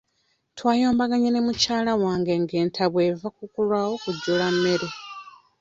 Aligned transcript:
Twayombaganye 0.57 1.29
ne 1.31 1.41
mukyala 1.45 1.93
wange 2.03 2.33
nga 2.41 2.55
entabwe 2.63 3.01
eva 3.11 3.27
kukulwawo 3.37 3.93
kujjula 4.03 4.45
mmere. 4.55 4.87